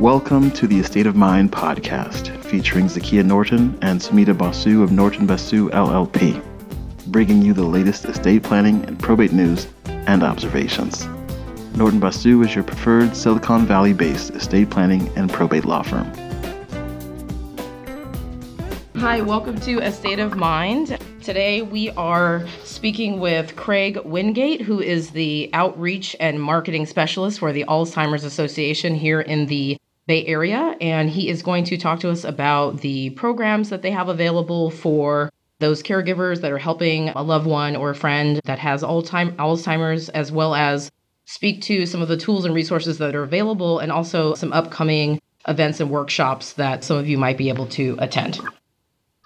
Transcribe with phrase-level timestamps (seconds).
[0.00, 5.26] Welcome to the Estate of Mind podcast, featuring Zakia Norton and Sumita Basu of Norton
[5.26, 6.40] Basu LLP,
[7.08, 11.04] bringing you the latest estate planning and probate news and observations.
[11.74, 16.06] Norton Basu is your preferred Silicon Valley based estate planning and probate law firm.
[18.98, 20.96] Hi, welcome to A State of Mind.
[21.24, 27.52] Today we are speaking with Craig Wingate, who is the outreach and marketing specialist for
[27.52, 29.76] the Alzheimer's Association here in the
[30.08, 33.90] Bay Area, and he is going to talk to us about the programs that they
[33.90, 38.58] have available for those caregivers that are helping a loved one or a friend that
[38.58, 40.90] has Alzheimer's, as well as
[41.26, 45.20] speak to some of the tools and resources that are available and also some upcoming
[45.46, 48.40] events and workshops that some of you might be able to attend.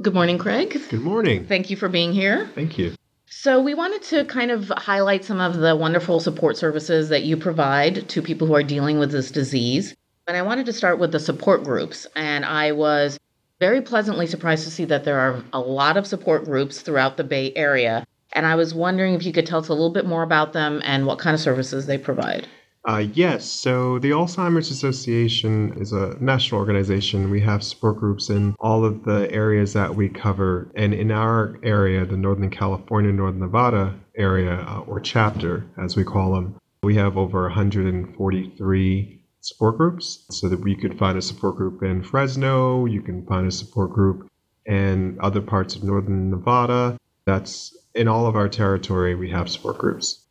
[0.00, 0.80] Good morning, Craig.
[0.88, 1.46] Good morning.
[1.46, 2.48] Thank you for being here.
[2.54, 2.94] Thank you.
[3.26, 7.36] So, we wanted to kind of highlight some of the wonderful support services that you
[7.36, 9.94] provide to people who are dealing with this disease.
[10.30, 12.06] And I wanted to start with the support groups.
[12.14, 13.18] And I was
[13.58, 17.24] very pleasantly surprised to see that there are a lot of support groups throughout the
[17.24, 18.06] Bay Area.
[18.32, 20.82] And I was wondering if you could tell us a little bit more about them
[20.84, 22.46] and what kind of services they provide.
[22.88, 27.28] Uh, yes, so the Alzheimer's Association is a national organization.
[27.28, 30.70] We have support groups in all of the areas that we cover.
[30.76, 36.04] And in our area, the Northern California, Northern Nevada area, uh, or chapter, as we
[36.04, 41.56] call them, we have over 143 support groups so that we could find a support
[41.56, 44.28] group in Fresno, you can find a support group
[44.66, 46.98] in other parts of northern Nevada.
[47.24, 50.24] That's in all of our territory, we have support groups.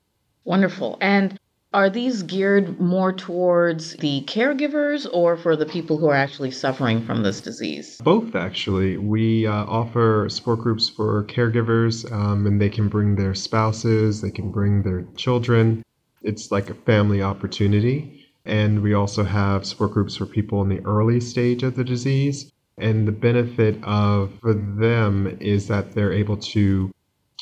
[0.46, 0.98] Wonderful.
[1.02, 1.38] And
[1.72, 7.06] are these geared more towards the caregivers or for the people who are actually suffering
[7.06, 7.98] from this disease?
[8.04, 8.98] Both, actually.
[8.98, 14.32] We uh, offer support groups for caregivers, um, and they can bring their spouses, they
[14.32, 15.84] can bring their children.
[16.24, 18.19] It's like a family opportunity.
[18.50, 22.52] And we also have support groups for people in the early stage of the disease.
[22.80, 26.92] And the benefit of for them is that they're able to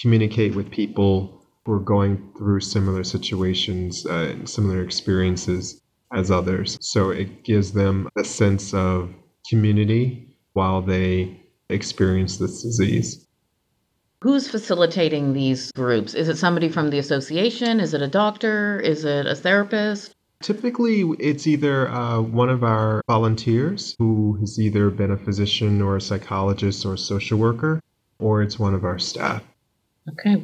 [0.01, 5.81] communicate with people who are going through similar situations uh, and similar experiences
[6.13, 6.77] as others.
[6.81, 9.13] So it gives them a sense of
[9.49, 11.39] community while they
[11.69, 13.25] experience this disease.
[14.21, 16.15] Who's facilitating these groups?
[16.15, 17.79] Is it somebody from the association?
[17.79, 18.79] Is it a doctor?
[18.79, 20.15] Is it a therapist?
[20.41, 25.97] Typically, it's either uh, one of our volunteers who has either been a physician or
[25.97, 27.81] a psychologist or a social worker,
[28.19, 29.43] or it's one of our staff.
[30.09, 30.43] Okay.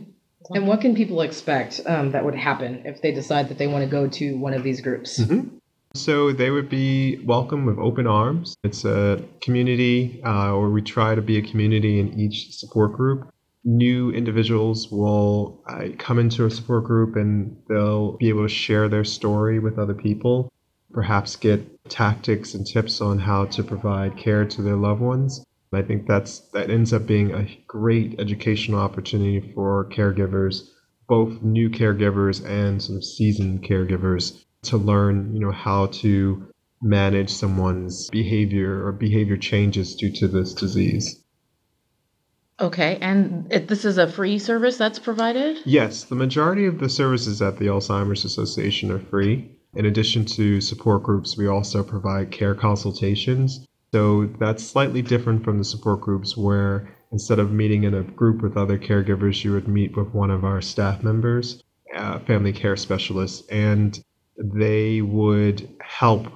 [0.49, 3.83] And what can people expect um, that would happen if they decide that they want
[3.83, 5.19] to go to one of these groups?
[5.19, 5.57] Mm-hmm.
[5.93, 8.57] So they would be welcome with open arms.
[8.63, 13.31] It's a community, uh, or we try to be a community in each support group
[13.65, 18.89] new individuals will uh, come into a support group and they'll be able to share
[18.89, 20.51] their story with other people,
[20.91, 25.45] perhaps get tactics and tips on how to provide care to their loved ones.
[25.73, 30.69] I think that's that ends up being a great educational opportunity for caregivers,
[31.07, 36.47] both new caregivers and some seasoned caregivers, to learn, you know, how to
[36.81, 41.22] manage someone's behavior or behavior changes due to this disease.
[42.59, 45.57] Okay, and it, this is a free service that's provided?
[45.65, 49.51] Yes, the majority of the services at the Alzheimer's Association are free.
[49.75, 53.67] In addition to support groups, we also provide care consultations.
[53.91, 58.41] So that's slightly different from the support groups where instead of meeting in a group
[58.41, 61.63] with other caregivers, you would meet with one of our staff members,
[61.95, 64.03] uh, family care specialists, and
[64.37, 66.27] they would help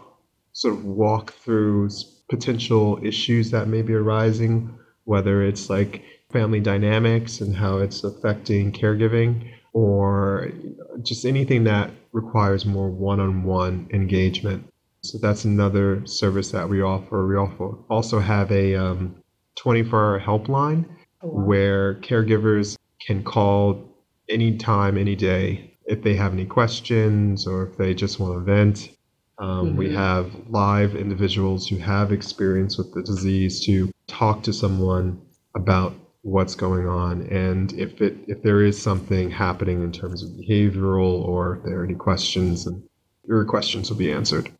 [0.53, 1.89] sort of walk through
[2.29, 4.77] potential issues that may be arising
[5.07, 10.51] whether it's like family dynamics and how it's affecting caregiving or
[11.01, 14.68] just anything that requires more one-on-one engagement.
[15.03, 17.25] So that's another service that we offer.
[17.25, 18.73] We also have a
[19.56, 20.85] 24-hour um, helpline
[21.22, 21.45] oh, wow.
[21.45, 23.95] where caregivers can call
[24.27, 28.89] anytime, any day if they have any questions or if they just want to vent.
[29.39, 29.77] Um, mm-hmm.
[29.77, 35.21] We have live individuals who have experience with the disease to talk to someone
[35.56, 40.30] about what's going on and if it if there is something happening in terms of
[40.31, 42.83] behavioral or if there are any questions and
[43.25, 44.51] your questions will be answered.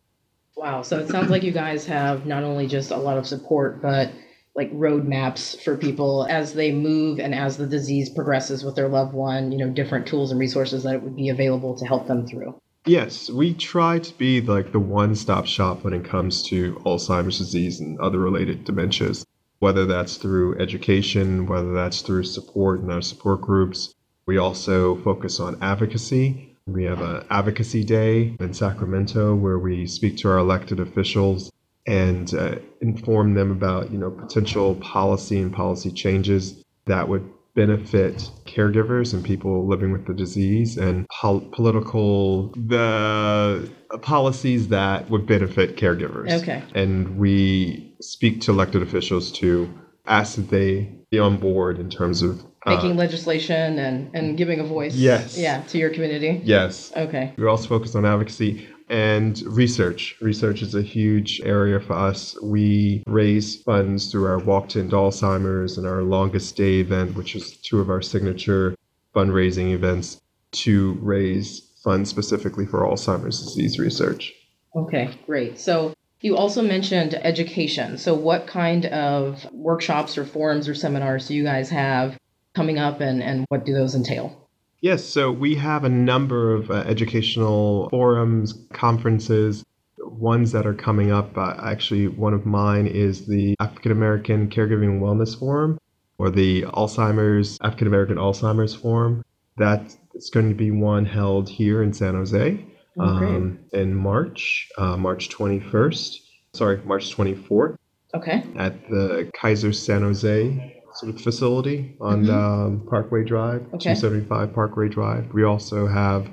[0.56, 3.82] Wow, so it sounds like you guys have not only just a lot of support
[3.82, 4.10] but
[4.54, 9.12] like roadmaps for people as they move and as the disease progresses with their loved
[9.12, 12.58] one, you know, different tools and resources that would be available to help them through.
[12.84, 17.78] Yes, we try to be like the one-stop shop when it comes to Alzheimer's disease
[17.78, 19.24] and other related dementias
[19.58, 23.94] whether that's through education, whether that's through support in our support groups.
[24.26, 30.18] We also focus on advocacy, We have an advocacy day in Sacramento where we speak
[30.18, 31.50] to our elected officials
[31.86, 38.30] and uh, inform them about you know potential policy and policy changes that would benefit
[38.44, 43.68] caregivers and people living with the disease and pol- political the
[44.02, 46.30] policies that would benefit caregivers.
[46.42, 46.62] Okay.
[46.74, 49.72] And we speak to elected officials to
[50.06, 54.60] ask that they be on board in terms of uh, Making legislation and, and giving
[54.60, 54.94] a voice.
[54.94, 55.38] Yes.
[55.38, 56.40] Yeah, to your community.
[56.44, 56.92] yes.
[56.96, 57.32] Okay.
[57.38, 60.16] We're also focused on advocacy and research.
[60.20, 62.36] Research is a huge area for us.
[62.42, 67.36] We raise funds through our Walk to End Alzheimer's and our Longest Day event, which
[67.36, 68.74] is two of our signature
[69.14, 70.20] fundraising events
[70.52, 74.32] to raise funds specifically for Alzheimer's disease research.
[74.74, 75.58] Okay, great.
[75.58, 77.98] So you also mentioned education.
[77.98, 82.18] So what kind of workshops or forums or seminars do you guys have
[82.54, 84.48] coming up and, and what do those entail?
[84.80, 89.64] Yes, so we have a number of uh, educational forums, conferences,
[89.98, 91.36] ones that are coming up.
[91.36, 95.78] Uh, actually, one of mine is the African American Caregiving Wellness Forum
[96.18, 99.24] or the Alzheimer's African American Alzheimer's Forum.
[99.56, 102.64] That is going to be one held here in San Jose
[102.98, 106.16] Oh, um, in March, uh, March 21st.
[106.52, 107.76] Sorry, March 24th
[108.14, 108.42] Okay.
[108.56, 112.30] at the Kaiser San Jose sort of facility on Mhm.
[112.32, 113.94] um, Parkway Drive, Okay.
[113.94, 115.26] 275 Parkway Drive.
[115.32, 116.28] We also have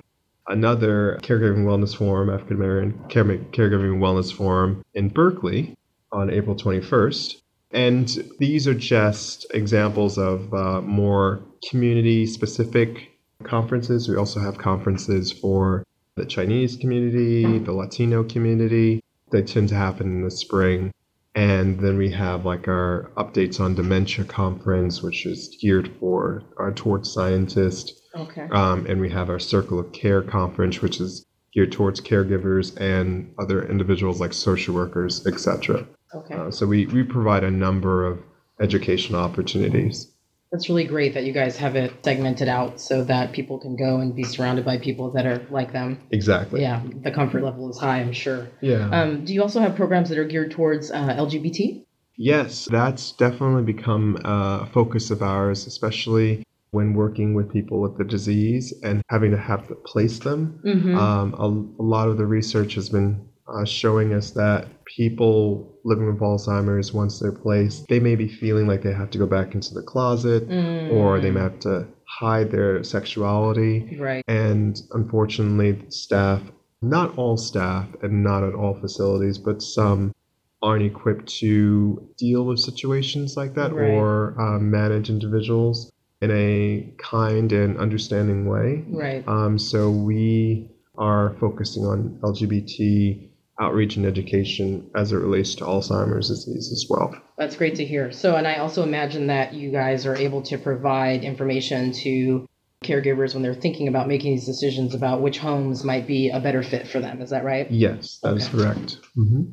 [0.48, 5.76] another caregiving wellness forum, African American care- caregiving wellness forum in Berkeley
[6.12, 7.42] on April 21st.
[7.72, 8.08] And
[8.40, 13.12] these are just examples of uh, more community specific
[13.44, 14.08] conferences.
[14.08, 15.84] We also have conferences for
[16.16, 19.04] the Chinese community, the Latino community.
[19.32, 20.92] They tend to happen in the spring.
[21.34, 26.72] And then we have like our updates on dementia conference, which is geared for our
[26.72, 28.02] towards scientists.
[28.16, 28.48] Okay.
[28.52, 33.34] Um, and we have our Circle of Care conference, which is geared towards caregivers and
[33.38, 35.86] other individuals like social workers, etc.
[36.14, 36.36] Okay.
[36.36, 38.20] Uh, so we, we provide a number of
[38.62, 40.15] educational opportunities.
[40.56, 44.00] That's really great that you guys have it segmented out so that people can go
[44.00, 46.00] and be surrounded by people that are like them.
[46.12, 46.62] Exactly.
[46.62, 48.48] Yeah, the comfort level is high, I'm sure.
[48.62, 48.88] Yeah.
[48.90, 51.84] Um, do you also have programs that are geared towards uh, LGBT?
[52.16, 58.06] Yes, that's definitely become a focus of ours, especially when working with people with the
[58.06, 60.62] disease and having to have to place them.
[60.63, 60.98] Mm-hmm.
[60.98, 66.08] Um, a, a lot of the research has been uh, showing us that people living
[66.08, 69.54] with Alzheimer's, once they're placed, they may be feeling like they have to go back
[69.54, 70.92] into the closet Mm.
[70.94, 73.98] or they may have to hide their sexuality.
[74.00, 74.24] Right.
[74.28, 76.42] And unfortunately, staff,
[76.82, 80.14] not all staff and not at all facilities, but some
[80.62, 83.92] aren't equipped to deal with situations like that Right.
[83.92, 88.84] or uh, manage individuals in a kind and understanding way.
[88.90, 89.24] Right.
[89.28, 96.28] Um, so we are focusing on LGBT outreach and education as it relates to Alzheimer's
[96.30, 97.16] disease as well.
[97.38, 98.12] That's great to hear.
[98.12, 102.46] So, and I also imagine that you guys are able to provide information to
[102.84, 106.62] caregivers when they're thinking about making these decisions about which homes might be a better
[106.62, 107.22] fit for them.
[107.22, 107.69] Is that right?
[107.72, 108.57] Yes, that is Okay.
[108.57, 108.98] correct.
[109.16, 109.44] hmm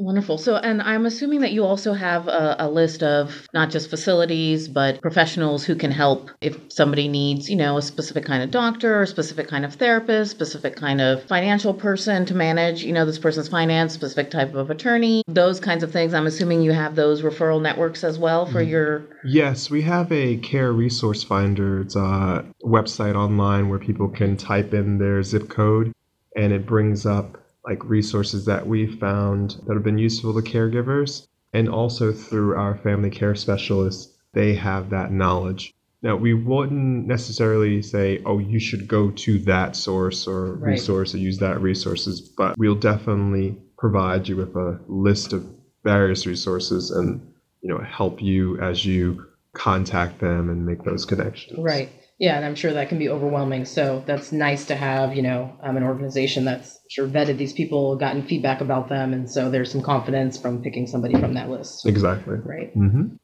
[0.00, 0.38] Wonderful.
[0.38, 4.66] So, and I'm assuming that you also have a, a list of not just facilities,
[4.66, 9.02] but professionals who can help if somebody needs, you know, a specific kind of doctor,
[9.02, 13.18] a specific kind of therapist, specific kind of financial person to manage, you know, this
[13.18, 16.14] person's finance, specific type of attorney, those kinds of things.
[16.14, 18.70] I'm assuming you have those referral networks as well for mm-hmm.
[18.70, 19.02] your.
[19.22, 21.82] Yes, we have a care resource finder.
[21.82, 25.92] It's a uh, website online where people can type in their zip code
[26.36, 31.26] and it brings up like resources that we've found that have been useful to caregivers.
[31.52, 35.72] And also through our family care specialists, they have that knowledge.
[36.02, 40.70] Now, we wouldn't necessarily say, oh, you should go to that source or Right.
[40.72, 45.44] resource or use that resources, but we'll definitely provide you with a list of
[45.84, 47.20] various resources and
[47.62, 51.58] you know help you as you contact them and make those connections.
[51.58, 51.90] Right.
[52.20, 53.64] Yeah, and I'm sure that can be overwhelming.
[53.64, 57.96] So that's nice to have, you know, um, an organization that's sure vetted these people,
[57.96, 61.86] gotten feedback about them, and so there's some confidence from picking somebody from that list.
[61.86, 62.36] Exactly.
[62.36, 62.72] Right.
[62.74, 63.14] hmm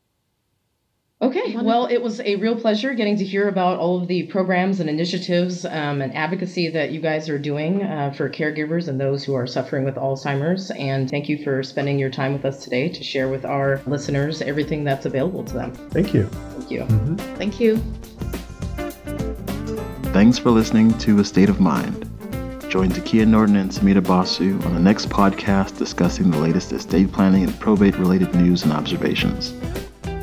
[1.21, 1.57] Okay.
[1.57, 4.91] Well, it was a real pleasure getting to hear about all of the programs and
[4.91, 9.33] initiatives um, and advocacy that you guys are doing uh, for caregivers and those who
[9.33, 10.71] are suffering with Alzheimer's.
[10.73, 14.43] And thank you for spending your time with us today to share with our listeners
[14.43, 15.73] everything that's available to them.
[15.91, 16.25] Thank you.
[16.25, 16.83] Thank you.
[16.83, 17.83] hmm Thank you.
[20.16, 22.00] Thanks for listening to A State of Mind.
[22.70, 27.44] Join Zakia Norton and Sumita Basu on the next podcast discussing the latest estate planning
[27.44, 29.52] and probate related news and observations.